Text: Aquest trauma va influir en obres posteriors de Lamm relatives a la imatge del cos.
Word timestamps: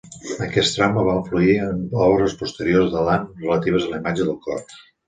Aquest 0.45 0.71
trauma 0.77 1.03
va 1.09 1.13
influir 1.17 1.59
en 1.67 1.85
obres 2.09 2.35
posteriors 2.43 2.91
de 2.97 3.07
Lamm 3.11 3.31
relatives 3.47 3.89
a 3.89 3.95
la 3.97 4.03
imatge 4.05 4.29
del 4.33 4.43
cos. 4.51 4.81